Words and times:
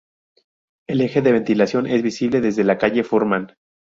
El 0.87 1.01
eje 1.01 1.21
de 1.21 1.31
ventilación 1.31 1.85
es 1.85 2.01
visible 2.01 2.41
desde 2.41 2.63
la 2.63 2.79
Calle 2.79 3.03
Furman. 3.03 3.53